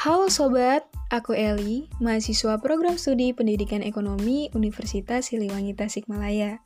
[0.00, 6.64] Halo sobat, aku Eli, mahasiswa program studi Pendidikan Ekonomi Universitas Siliwangi Tasikmalaya.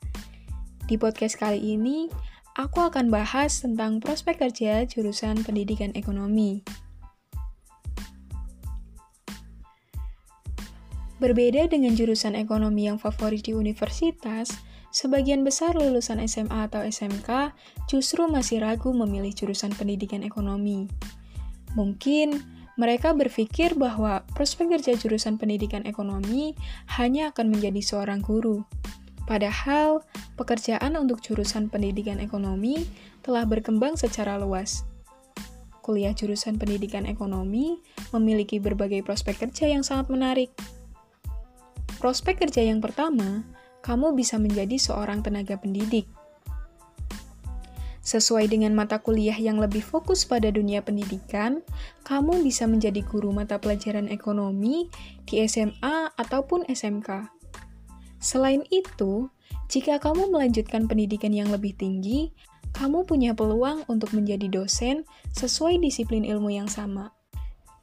[0.87, 2.07] Di podcast kali ini,
[2.55, 6.63] aku akan bahas tentang prospek kerja jurusan Pendidikan Ekonomi.
[11.19, 14.47] Berbeda dengan jurusan ekonomi yang favorit di universitas,
[14.95, 17.51] sebagian besar lulusan SMA atau SMK
[17.91, 20.87] justru masih ragu memilih jurusan pendidikan ekonomi.
[21.75, 26.55] Mungkin mereka berpikir bahwa prospek kerja jurusan pendidikan ekonomi
[26.99, 28.67] hanya akan menjadi seorang guru.
[29.25, 30.05] Padahal,
[30.37, 32.85] pekerjaan untuk jurusan pendidikan ekonomi
[33.25, 34.85] telah berkembang secara luas.
[35.81, 37.81] Kuliah jurusan pendidikan ekonomi
[38.13, 40.53] memiliki berbagai prospek kerja yang sangat menarik.
[41.97, 43.41] Prospek kerja yang pertama,
[43.81, 46.09] kamu bisa menjadi seorang tenaga pendidik.
[48.05, 51.65] Sesuai dengan mata kuliah yang lebih fokus pada dunia pendidikan,
[52.05, 54.85] kamu bisa menjadi guru mata pelajaran ekonomi
[55.25, 57.25] di SMA ataupun SMK.
[58.21, 59.25] Selain itu,
[59.73, 62.29] jika kamu melanjutkan pendidikan yang lebih tinggi,
[62.77, 65.01] kamu punya peluang untuk menjadi dosen
[65.33, 67.09] sesuai disiplin ilmu yang sama.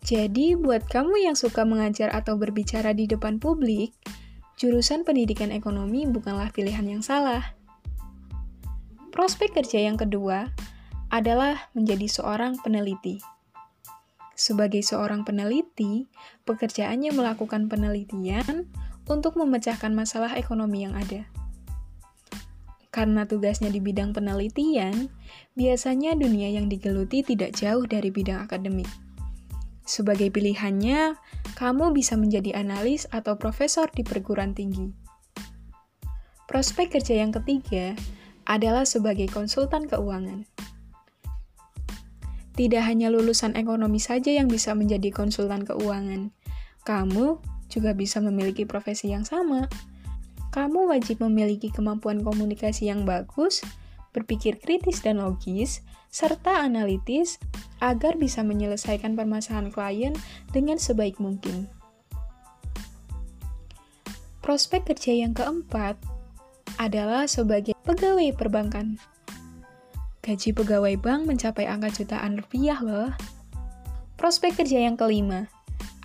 [0.06, 3.90] Jadi, buat kamu yang suka mengajar atau berbicara di depan publik,
[4.54, 7.61] jurusan pendidikan ekonomi bukanlah pilihan yang salah.
[9.12, 10.48] Prospek kerja yang kedua
[11.12, 13.20] adalah menjadi seorang peneliti.
[14.32, 16.08] Sebagai seorang peneliti,
[16.48, 18.72] pekerjaannya melakukan penelitian
[19.04, 21.28] untuk memecahkan masalah ekonomi yang ada.
[22.88, 25.12] Karena tugasnya di bidang penelitian,
[25.60, 28.88] biasanya dunia yang digeluti tidak jauh dari bidang akademik.
[29.84, 31.20] Sebagai pilihannya,
[31.60, 34.88] kamu bisa menjadi analis atau profesor di perguruan tinggi.
[36.48, 37.92] Prospek kerja yang ketiga
[38.46, 40.46] adalah sebagai konsultan keuangan.
[42.52, 46.30] Tidak hanya lulusan ekonomi saja yang bisa menjadi konsultan keuangan,
[46.84, 47.40] kamu
[47.72, 49.70] juga bisa memiliki profesi yang sama.
[50.52, 53.64] Kamu wajib memiliki kemampuan komunikasi yang bagus,
[54.12, 55.80] berpikir kritis dan logis,
[56.12, 57.40] serta analitis
[57.80, 60.14] agar bisa menyelesaikan permasalahan klien
[60.52, 61.72] dengan sebaik mungkin.
[64.44, 65.96] Prospek kerja yang keempat
[66.80, 68.96] adalah sebagai pegawai perbankan.
[70.22, 73.10] Gaji pegawai bank mencapai angka jutaan rupiah loh.
[74.14, 75.50] Prospek kerja yang kelima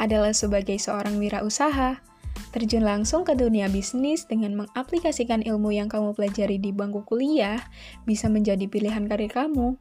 [0.01, 2.01] adalah sebagai seorang wirausaha,
[2.49, 7.61] terjun langsung ke dunia bisnis dengan mengaplikasikan ilmu yang kamu pelajari di bangku kuliah
[8.09, 9.77] bisa menjadi pilihan karir kamu.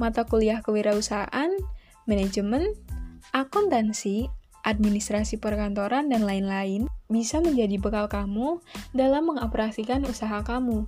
[0.00, 1.52] Mata kuliah kewirausahaan,
[2.08, 2.72] manajemen,
[3.36, 4.32] akuntansi,
[4.64, 8.62] administrasi perkantoran, dan lain-lain bisa menjadi bekal kamu
[8.94, 10.86] dalam mengoperasikan usaha kamu.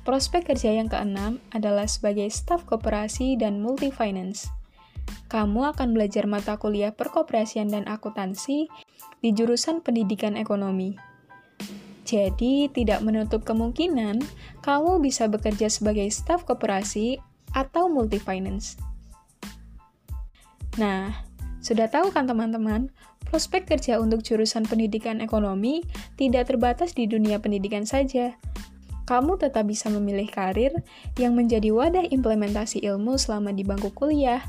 [0.00, 4.48] Prospek kerja yang keenam adalah sebagai staf koperasi dan multi-finance.
[5.28, 8.66] Kamu akan belajar mata kuliah perkoperasian dan akuntansi
[9.20, 10.96] di jurusan pendidikan ekonomi.
[12.08, 14.18] Jadi, tidak menutup kemungkinan
[14.66, 17.22] kamu bisa bekerja sebagai staf koperasi
[17.54, 18.80] atau multi-finance.
[20.78, 21.29] Nah,
[21.60, 22.88] sudah tahu kan teman-teman,
[23.28, 25.84] prospek kerja untuk jurusan pendidikan ekonomi
[26.16, 28.36] tidak terbatas di dunia pendidikan saja.
[29.04, 30.72] Kamu tetap bisa memilih karir
[31.20, 34.40] yang menjadi wadah implementasi ilmu selama di bangku kuliah.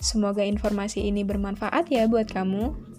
[0.00, 2.95] Semoga informasi ini bermanfaat ya buat kamu.